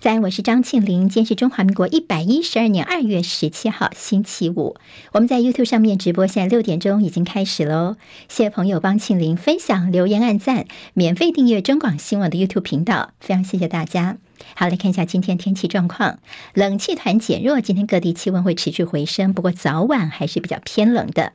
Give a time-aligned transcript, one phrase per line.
[0.00, 1.10] 在，我是张庆林。
[1.10, 4.76] 今天是中华民国一百一十二年二月十七号，星期五。
[5.12, 7.96] 我们在 YouTube 上面直播，现在六点钟已经开始喽。
[8.26, 10.64] 谢谢朋友帮庆林分享、留言、按赞、
[10.94, 14.16] 免费订阅中广新闻的 YouTube 频道，非常谢谢大家。
[14.54, 16.18] 好，来看一下今天天气状况。
[16.54, 21.32] 冷气团减弱，今天各地气温会持续回升，不过早晚还是比较偏冷的。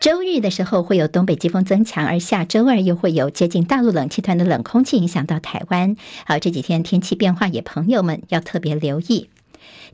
[0.00, 5.96] 周日的时候会有东北季风增强，而下周二又会有接近大陆冷气团的冷空气影响到台湾。
[6.26, 9.28] 好，这几天天气变化，也朋友们要特别留意。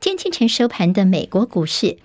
[0.01, 1.99] 今天清晨收盘的美国股市。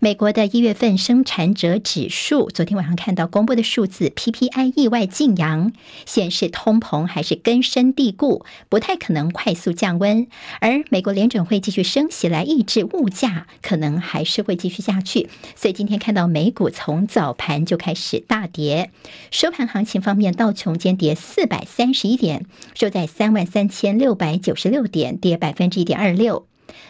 [0.00, 5.72] 美国的一月份生产者指数，昨天晚上看到公布的数字 PPI 意外劲扬，
[6.04, 10.26] 显示通膨还是根深蒂固，不太可能快速降温。
[10.60, 15.28] 而美国联准会继续升息来抑制物价，可能还是会继续下去。
[15.54, 18.90] 所以今天看到美股从早盘就开始大跌，
[19.30, 26.46] 收盘行情方面，道琼间跌四百三十一点，收在三万三千六百九十六点，跌百分之一点二六。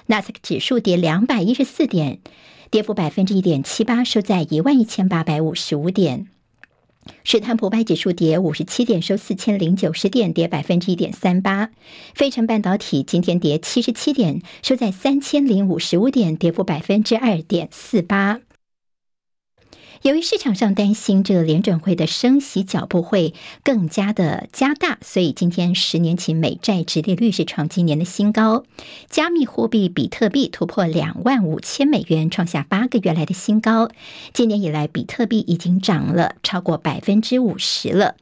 [0.06, 2.18] 纳斯克指数跌两百一十四点。
[2.70, 6.26] 跌幅百分之一点七八，收在一万一千八百五十五点。
[7.22, 11.70] 史坦普白指数跌五十七点，收四千零九十点，跌百分之一点三八。
[12.14, 18.40] 费城半导体今天跌七十七点，收在三千零五十五点，跌幅百分之二点四八。
[20.04, 28.64] 由于市场上担心这个联准会的升息脚步会更加的加大，所以今天十年期美债殖利率是创今年的新高。
[29.08, 33.88] 加密货币比特币突破两万五千美元，创下八个月来的新高。
[34.34, 38.16] 今年以来，比特币已经涨了超过百分之五十了。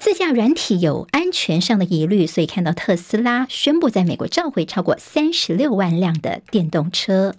[0.00, 7.36] 自驾软体有安全上的疑虑，所以看到特斯拉宣布在美国召回超过三十六万辆的电动车。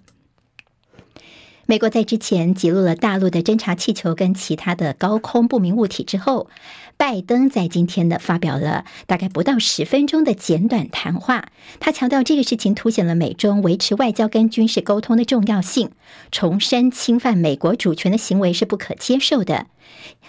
[1.66, 6.48] 美国在之前击落了大陆的侦察气球跟其他的高空不明物体之后，
[6.96, 11.46] 拜登在今天呢发表了大概不到十分钟的简短谈话。
[11.78, 15.90] 他强调这个事情凸显了美中维持外交跟军事沟通的重要性，
[16.32, 19.66] 重申侵犯美国主权的行为是不可接受的。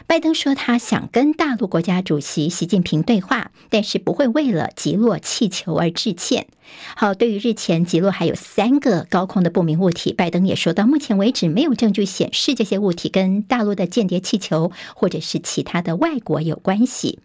[0.08, 6.48] 拜登说，他想跟大陆国家主席习近平对话，但是不会为了击落气球而致歉。
[6.96, 17.20] 好，对于日前击落还有三个高空的不明物体，拜登也说到目前为止没有证据显示这些物体跟大陆的间谍气球或者是其他的外国有关系。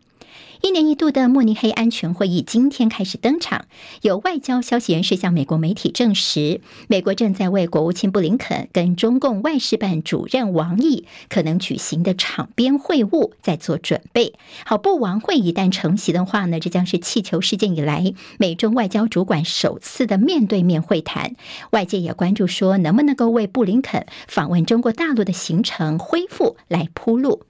[0.60, 3.66] 一年一度的慕尼黑安全会议今天开始登场。
[4.02, 14.34] 有外交消息人士向美国媒体证实，美国正在为国务卿布林肯跟中共外事办主任王毅可能举行的场边会晤在做准备。
[14.66, 21.36] 好，布王会一旦成席的话呢，这将是气球事件以来美中外交主管首次的面对面会谈。
[21.70, 27.47] 外界也关注说，能不能够为布林肯访问中国大陆的行程恢复来铺路。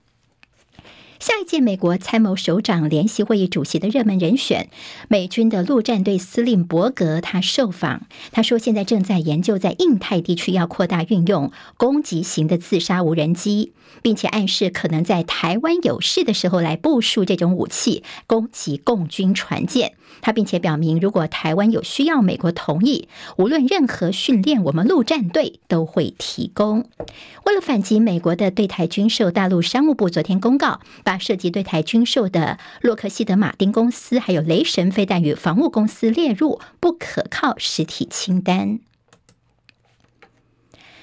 [1.18, 4.68] 下一届美国参谋首长联席会议主席的热门人选，
[5.08, 19.94] 美军的陆战队司令伯格，他受访，他说现在正在研究在印太地区要扩大运用攻击型的自杀无人机，并且暗示可能在台湾有事的时候来部署这种武器攻击共军船舰。
[20.20, 26.88] 他并且表明，如果台湾有需要，美国同意，无论任何训练，我们陆战队都会提供。
[27.44, 30.80] 为了反击美国的对台军售，大陆商务部昨天公告。
[31.08, 38.80] 把涉及对台军售的洛克希德马丁公司，还有雷神飞弹与防务公司列入不可靠实体清单。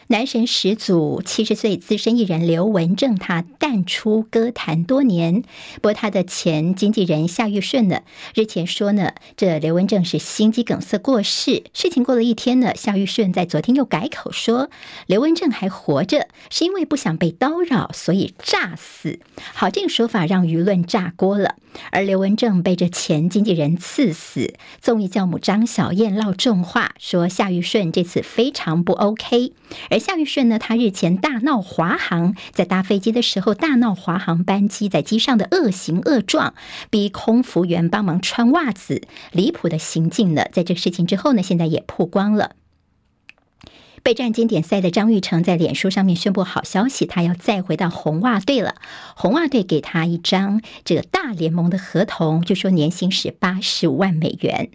[0.08, 5.42] 男神始祖七十岁资深艺人刘文正，他淡出歌坛多年。
[5.82, 8.02] 不过，他的前经纪人夏玉顺呢，
[8.36, 11.64] 日前说呢，这刘文正是心肌梗塞过世。
[11.74, 14.70] 事情过了一天呢，夏玉顺在昨天又改口说，
[15.08, 19.20] 刘文正还活着，是因为不想被叨扰，所以诈死。
[19.56, 21.56] 好，这个说法让舆论炸锅了。
[21.92, 29.52] 而刘文正被这前经纪人刺死，综艺教母张小燕唠重话，说夏玉顺这次非常不 OK。
[29.96, 36.54] 而夏玉顺呢，他日前大闹华航，在搭飞机的时候大闹华航班机，在机上的恶行恶状，
[36.90, 42.58] 逼空服员帮忙穿袜子，离谱的行径呢，在这个事情之后呢，现在也曝光了。
[44.04, 48.76] 备战经典赛的张玉成在脸书上面宣布好消息，他要再回到红袜队了。
[49.16, 54.72] 红袜队给他一张这个大联盟的合同，就说年薪是八十五万美元。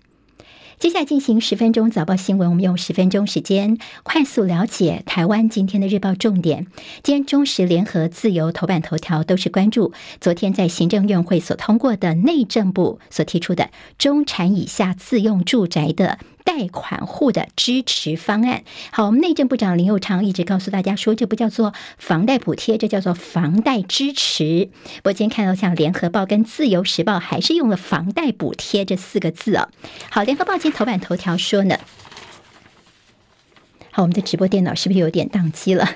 [0.81, 6.69] 接下来进行十分钟早报新闻，我们用十分钟时间快速了解台湾今天的日报重点。
[7.03, 9.93] 今天中时、联合、自由头版头条都是关注
[10.23, 13.69] 昨天在行政院会所通过的内政部所提出的
[13.99, 18.63] 中产以下自用住宅的贷款户的支持方案。
[18.91, 24.69] 好，我们内政部长林佑昌一直告诉大家说，这不叫做房贷补贴，这叫做房贷支持。
[25.05, 29.69] 我今天看到像联合报跟自由时报还是用了“房贷补贴”这四个字哦。
[30.11, 31.77] 好，联合报今天头版头条说呢。
[33.93, 35.89] 好，我们的直播电脑是不是有点宕机了？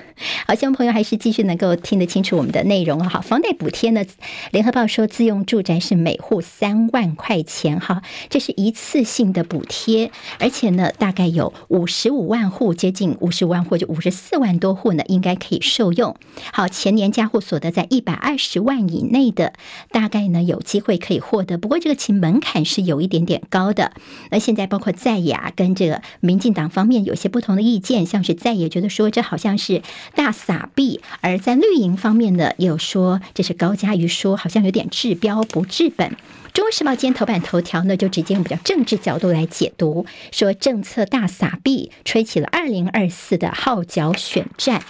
[0.47, 3.03] 好，希望朋友还是继续能够听得清楚我们的内容。
[3.09, 4.05] 好，房贷补贴呢？
[4.51, 16.15] 联合报说自用住宅是每户三万块钱，哈，这是一次性的补贴，而且呢，大概有五十五万户，接近五十万户，就五十四万多户呢，应该可以受用。
[16.51, 19.53] 好，前年家户所得在一百二十万以内的，
[19.89, 21.57] 大概呢有机会可以获得。
[21.57, 23.93] 不过这个其门槛是有一点点高的。
[24.29, 27.85] 那现在包括在野跟这个民进党方面有些不同的意见。
[27.85, 29.83] 见像是在也觉得说这好像是
[30.15, 36.15] 大撒币，而在绿营方面呢，也有说这是高嘉瑜说好像有点治标不治本。
[36.53, 44.83] 中国时报今天头版头条呢，就直接用比较政治角度来解读，说政策大撒币，吹起了二零二四的号角选战。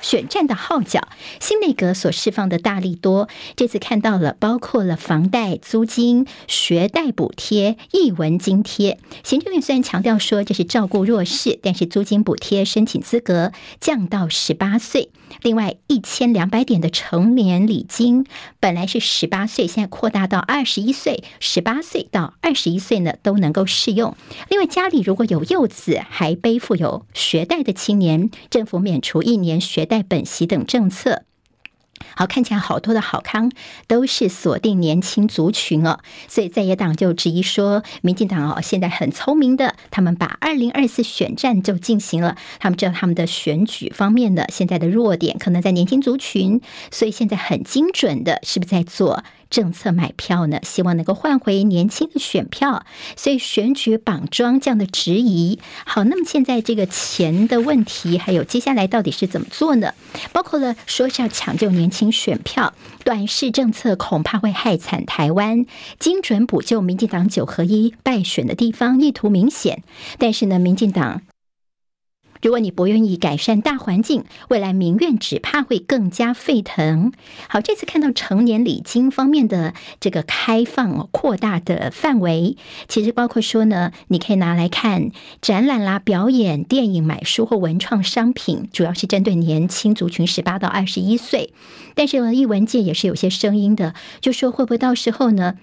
[0.00, 1.08] 选战的号角，
[1.40, 8.98] 新内阁所释放的大力多，这次看到了包括了房贷、租金、学贷补贴、一文津贴。
[9.22, 15.10] 行政院虽然强调说这是照顾弱势，但是租金补贴申请资格降到十八岁。
[15.42, 18.24] 另外，一千两百点的成年礼金
[18.60, 24.16] 本来是十八岁，现在扩大到二十一岁，十八岁到二十一岁呢都能够适用。
[24.48, 31.24] 另外，家里如果有幼子还背负有学贷的青年，政府免除一年学贷本息等政策。
[32.14, 33.50] 好，看起来好多的好康
[33.88, 35.98] 都是锁定年轻族群哦，
[36.28, 46.60] 所以在野党就质疑说，民进党哦现在很聪明的，他们把二零二四选战就进行了，他们知道他们的选举方面的现在的弱点可能在年轻族群，
[46.92, 49.24] 所以现在很精准的，是不是在做？
[49.50, 52.84] 政策买票呢，希望能够换回年轻的选票，
[53.16, 55.58] 所以选举绑桩这样的质疑。
[55.84, 59.94] 好，那么现在这个钱的问题，还有接下来到底是怎么做呢？
[60.32, 62.74] 包括了说是要抢救年轻选票，
[63.04, 65.66] 短视政策恐怕会害惨台湾，
[65.98, 69.82] 精准补救民进党九合一败选的地方，意图明显。
[70.18, 71.22] 但是呢，民进党。
[72.42, 77.12] 如果你不愿意改善大环境，未来民怨只怕会更加沸腾。
[77.48, 82.56] 好，这次看到成年礼金方面的这个开放扩大的范围，
[82.88, 91.52] 其实包括说呢，你可以拿来看展览啦、表演、电影、买书或文创商品，主要是针对年轻族群十八到二十一岁。
[91.94, 95.56] 但是呢，艺文界也是有些声音的，就说会不会到时候呢？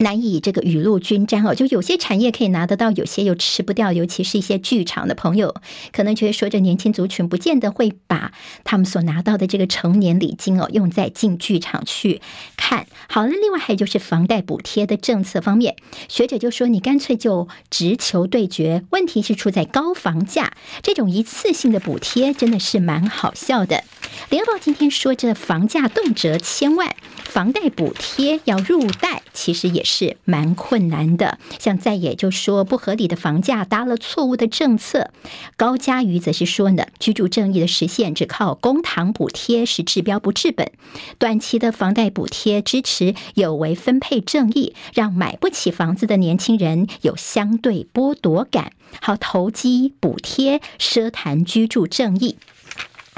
[0.00, 3.92] 难以这个雨露均沾哦，就有些产业可以拿得到，有些又吃不掉。
[3.92, 5.54] 尤其是一些剧场的朋友，
[5.92, 8.32] 可能觉得说，这年轻族群不见得会把
[8.64, 12.20] 他们所拿到的这个成年礼金哦，用在进剧场去
[12.56, 12.86] 看。
[13.08, 15.76] 好了，另外还有就是房贷补贴的政策方面，
[16.08, 18.84] 学者就说，你干脆就直球对决。
[18.90, 20.52] 问题是出在高房价，
[20.82, 23.84] 这种一次性的补贴真的是蛮好笑的。
[24.30, 26.94] 联合报今天说，这房价动辄千万，
[27.24, 31.38] 房贷补贴要入袋，其实也是是蛮困难的。
[31.58, 35.10] 像在野就说不合理的房价搭了错误的政策，
[35.56, 40.70] 高嘉瑜则是说呢，居住正义的实现只靠公堂补贴是治标不治本，
[41.18, 48.72] 短期的房贷补贴支持有违分配正义，让买不起房子的年轻人有相对剥夺感。
[49.00, 52.36] 好，投机补贴奢谈居住正义。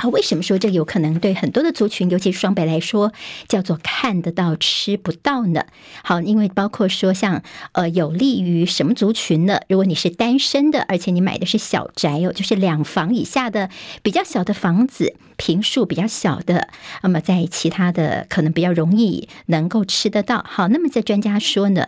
[0.08, 3.12] 为什么说这有可能对很多的族群，尤其双北来说，
[3.48, 5.64] 叫做看得到吃不到呢？
[6.02, 7.42] 好，因为包括说像
[7.72, 9.60] 呃，有利于什么族群呢？
[9.68, 13.70] 如果你是单身的，而且你买的是小宅哦，就是两房以下的
[14.02, 15.14] 比较小的房子。
[15.38, 16.68] 坪数比较小的，
[17.02, 20.44] 那么在其他的可能比较容易能够吃得到。
[20.46, 21.84] 好，那么在专家说呢，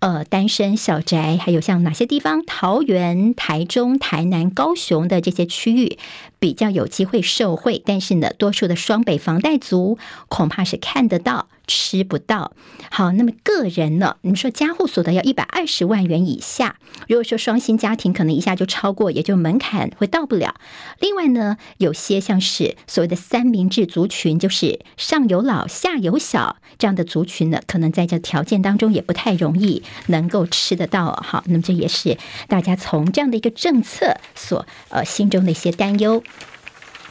[0.00, 2.44] 呃，单身小宅还有像哪些地方？
[2.44, 5.98] 桃园、台中、台南、高雄的这些区域
[6.46, 9.98] 比较有机会受惠，但是呢，多数的双北房贷族
[10.28, 11.48] 恐怕是看得到。
[11.66, 12.52] 吃不到。
[12.90, 14.16] 好，那么个人呢？
[14.22, 16.76] 你说家户所得要一百二十万元以下，
[17.08, 20.54] 如果说双薪家庭，可能一下就超过，也就门槛会到不了。
[21.00, 31.12] 另外呢，有些像是所谓的三明治族群，就是上有老下有小这样的族群呢，可能在这条件当中也不太容易能够吃得到。
[31.24, 32.16] 好，那么这也是
[32.48, 36.22] 大家从这样的一个政策所呃心中的一些担忧。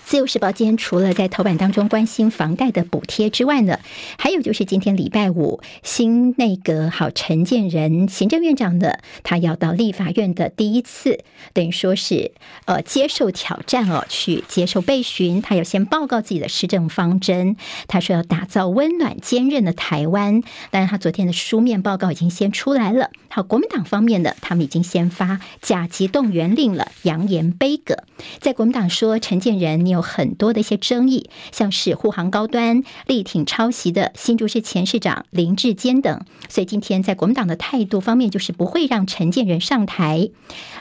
[0.05, 3.79] 自由时报今天除了在头版当中关心房贷的补贴之外呢，
[4.19, 11.21] 还有就是今天礼拜五新内阁好陈建仁行政院长的他要到立法院的第一次，
[11.53, 12.33] 等于说是
[12.65, 17.55] 呃接受挑战哦，去接受备询，他要先报告自己的施政方针。
[17.87, 23.09] 他说要打造温暖坚韧的台湾，当然他昨天的书面报告已经先出来了。
[23.29, 28.03] 好，国民党方面的他们已经先发甲级动员令了，扬言杯葛。
[28.39, 40.29] 在国民党说陈建仁，你有很多的一些争议，像是护航高端、力挺抄袭的新竹市前市长林志坚等，所以今天在国民党的态度方面，就是不会让陈建仁上台。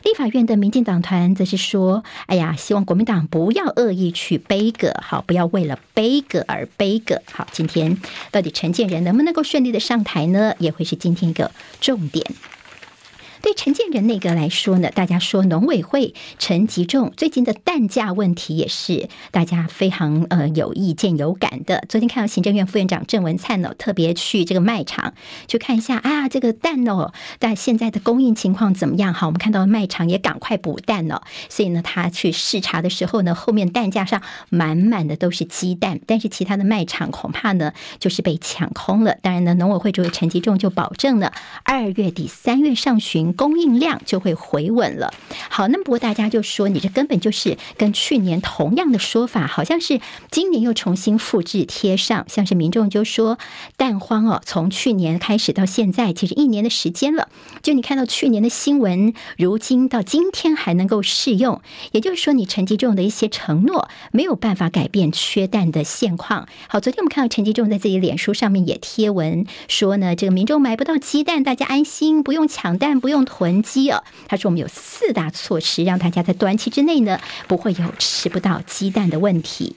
[0.02, 7.96] 立法院的民进党团则是说：“哎呀，希望国民党不要恶意去杯葛，好，不要为了杯葛而杯葛。”好，今天
[8.30, 10.54] 到底陈建仁能不能够顺利的上台呢？
[10.58, 12.26] 也会是今天一个重点。
[13.44, 21.84] 对陈建仁那个来说呢，大家说农委会陈吉仲最近的蛋价问题也是大家非常呃有意见有感的。
[21.90, 25.12] 昨天看到行政院副院长郑文灿呢，特别去这个卖场
[25.46, 29.12] 去看一下啊，这个蛋哦，但现在的供应情况怎么样？
[29.12, 31.22] 好，我们看到卖场也赶快补蛋了。
[31.50, 39.18] 所以呢，他去视察的时候呢，后面蛋架上满满的都是鸡蛋，但是其他的卖场恐怕呢就是被抢空了。
[39.20, 43.33] 当然呢，农委会主委陈吉仲就保证了二月底三月上旬。
[43.34, 45.12] 供应量就会回稳了。
[45.50, 50.00] 好，那么不过大家就说，你这根本就是跟去年同样的说法，好像是
[50.30, 52.24] 今年又重新复制贴上。
[52.28, 53.38] 像是民众就说
[53.76, 57.28] 蛋荒哦，从去年开始到现在，其实一年的时间了。
[57.62, 61.60] 就你看到去年的新闻，如今到今天还能够适用，
[61.90, 66.46] 也就是说，你陈吉仲的一些承诺没有办法改变缺蛋的现况。
[66.68, 73.23] 好，昨天我们看到陈吉仲在自己脸书上面也贴文说呢，这个民众买不到鸡蛋，大家安心，不用抢蛋，不用。
[73.24, 79.76] 囤积啊，他说我们有四大措施，让大家在短期之内呢，不会有吃不到鸡蛋的问题。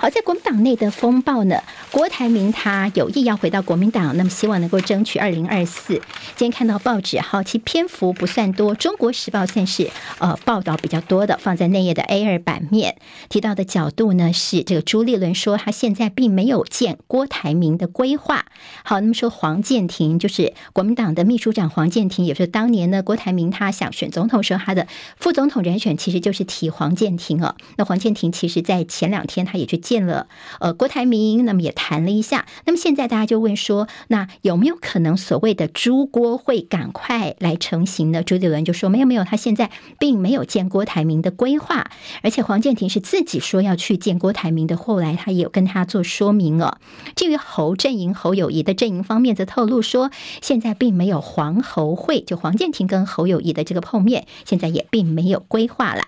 [0.00, 1.56] 好，在国民党内的风暴呢，
[1.90, 5.94] 郭台铭他有意要回到国民党，那么希望能够争取二零二四。
[6.36, 9.90] 今天看到报纸，好，其篇幅不算多，《中国时报》算是
[10.20, 12.96] 呃报道比较多的，放在内页的 A 二版面
[13.28, 18.46] 提到的角度呢，是这个朱立伦说他现在并没有见郭台铭的规划。
[18.84, 24.86] 好，那么说黄健庭就是国民党的秘书长黄健庭，也是当年呢郭台铭他想选总统时候，他的
[25.16, 27.56] 副总统人选其实就是提黄健庭哦。
[27.76, 29.82] 那黄健庭其实在前两天他也去。
[29.88, 30.26] 见了
[30.60, 32.44] 呃郭台铭，那么也谈了一下。
[32.66, 38.22] 那么现在大家就问说，那有没有可能所谓的朱郭会赶快来成型呢？
[38.22, 41.90] 朱立伦就说没有没有，他现在并没有见郭台铭的规划，
[42.22, 44.76] 而且黄健庭是自己说要去见郭台铭的。
[44.76, 46.76] 后来他也有跟他做说明哦。
[47.16, 50.10] 至于侯阵营侯友谊的阵营方面，则透露说，
[50.42, 56.02] 现在并没有黄侯会，就黄健庭跟侯友谊的这个碰面，现在也并没有规划了。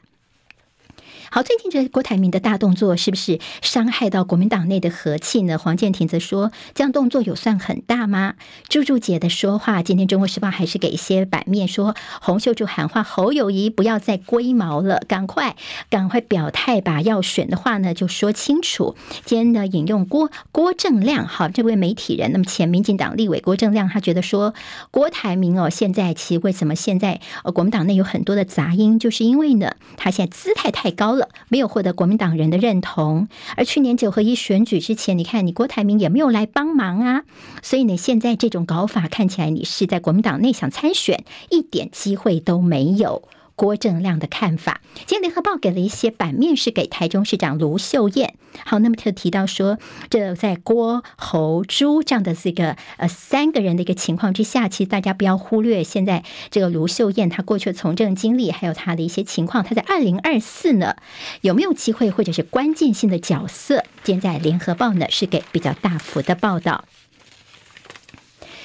[1.32, 5.58] 好，最近这郭台铭的大动作是不是伤害到国民党内的和气呢？
[5.58, 8.34] 黄健庭则说，这样动作有算很大吗？
[8.68, 15.54] 朱朱姐的说话，今天《中国时报》还是给一些版面说，洪秀柱喊话侯友谊不要再龟毛了，赶快
[15.88, 18.96] 赶快表态吧，要选的话呢就说清楚。
[19.24, 24.52] 今天呢引用郭郭正亮，好，这位媒体人，那么前民进党立委郭正亮，他觉得说
[24.90, 31.19] 郭台铭哦，现在其为什么现在呃国民党内有很多的杂音，就是因为呢他现在姿态太高了。
[31.48, 37.22] 没有获得国民党人的认同，而去年九合一选举之前，你看你郭台铭也没有来帮忙啊，
[37.62, 43.22] 所以呢，现在这种搞法看起来你是在国民党内想参选，一点机会都没有。
[43.60, 48.36] 郭正亮的看法，今天联合报给了一些版面，是给台中市长卢秀燕。
[48.64, 60.96] 好，那么他提到说，这在郭侯朱这样的这个呃三个人的一个情况之下，其实大家不要忽略现在这个卢秀燕她过去的从政经历，还有她的一些情况，她在二零二四呢
[61.42, 63.84] 有没有机会，或者是关键性的角色？
[64.02, 66.86] 今天在联合报呢是给比较大幅的报道。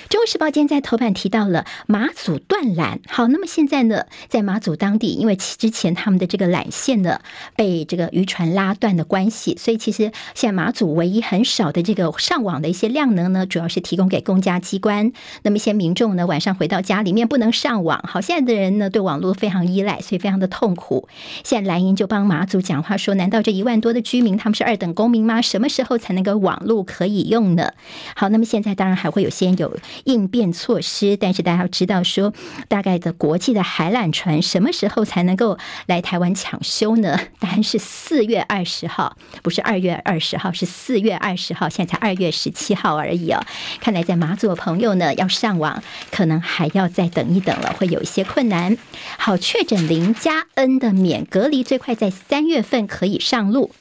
[0.07, 7.19] 中国时报今天在头版提到了马祖断缆，好，那么现在呢，在马祖当地，因为之前他们的这个缆线呢
[7.55, 15.11] 被这个渔船拉断的关系，所以其实现在马祖唯一很少的这个上网的一些量能呢，主要是提供给公家机关。
[15.41, 21.09] 那么一些民众呢，晚上回到家里面不能上网，好，现在的人呢对网络非常依赖，所以非常的痛苦。
[21.43, 25.41] 现在蓝营就帮马祖讲话说，难道这一万多的居民他们是二等公民吗？
[25.41, 27.71] 什么时候才能够网络可以用呢？
[28.15, 29.75] 好，那么现在当然还会有些有。
[30.03, 31.17] 应变措施。
[31.17, 32.33] 但是大家要知道说，
[32.67, 37.19] 大概的国际的海缆船什么时候才能够来台湾抢修呢？
[37.39, 41.69] 答案是四月二十号，不是二月二十号，是四月二十号。
[41.69, 43.41] 现在才二月十七号而已哦。
[43.79, 48.77] 看来在马祖的朋友呢，要上网可能还要再等一等了，会有一些困难。
[49.17, 53.71] 好，确诊零加 N 的免隔离，最快在三月份可以上路。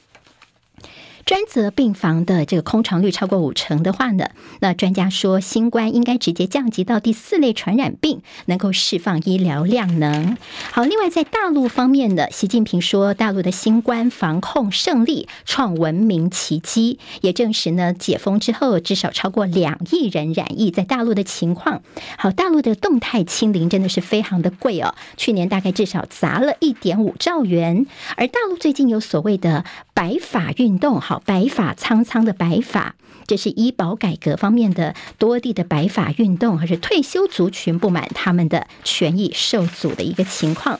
[1.25, 4.29] 专责病房的这个空床率超过五成的话呢，
[4.59, 10.37] 那专家说新冠应该直接降级到第四类传染病，能够释放医疗量能。
[10.71, 21.81] 好，另外在大陆方面呢，习近平说大陆的新冠防控胜利创文明奇迹，也证实呢解封之后至少超过两亿人染疫，在大陆的情况。
[22.19, 29.65] 好，大陆的动态清零真的是非常的贵哦，去年大概至少砸了一点五兆元，而大陆最近有所谓的
[29.95, 31.14] 白发运动，好。
[31.19, 32.95] 白发苍苍的白发，
[33.27, 40.79] 这是医保改革方面的多地的白发运动，还是退休族群不满他们的权益受阻的一个情况。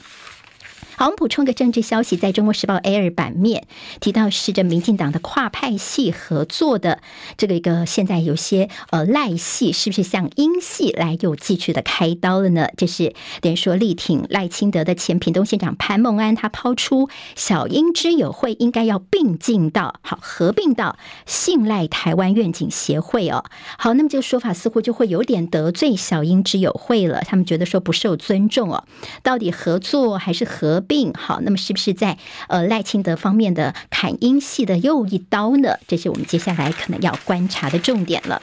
[0.98, 3.68] 好，我们补充个政治消息，在中国时报 A 二版面
[4.00, 7.00] 提到，是这民进党的跨派系合作的
[7.36, 12.70] 这个一个，现在有些呃赖系是不是向英系来有继续的开刀了呢？
[12.78, 23.44] 这是等于说力挺赖清德的前屏东县长潘孟安，他抛出小英之友会应该要并进到好合并到信赖台湾愿景协会哦。
[23.78, 28.86] 好，那么这个说法似乎就会有点得罪小英之友会了，他们觉得说不受尊重哦。
[29.22, 30.85] 到底合作还是合？
[30.88, 35.78] 病好，那么是不是在呃赖清德方面的砍英系的又一刀呢？
[35.88, 38.42] 这是我们接下来可能要观察的重点了。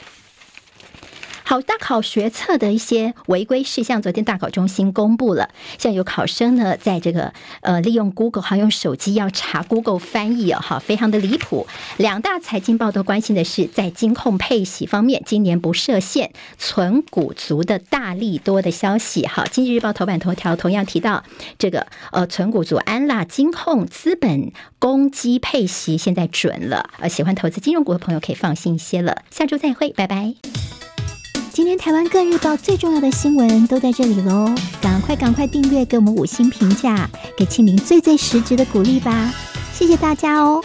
[1.43, 5.49] 好，大考学测的一些违规事项，昨天大考中心公布了。
[5.77, 11.67] 像有考生呢，在这个呃利用 Google 还用手机要查 Google 翻译哦，好，非常的离谱。
[11.97, 19.27] 两大财经报都关心的是，在金控配息方面，今年不设限，存股族的大利多的消息。
[19.27, 21.23] 好，经济日报头版头条同样提到
[21.57, 29.23] 这个呃存股族安啦金控资本公积配息现在准了，呃，喜欢投资金融股的朋友可以放心一些了。
[29.29, 30.35] 下周再会，拜拜。
[31.53, 37.07] 今天台湾各日报最重要的新闻都在这里喽，赶快赶快订阅，给我们五星评价，
[37.37, 39.31] 给庆铃最最实质的鼓励吧，
[39.71, 40.63] 谢谢大家哦。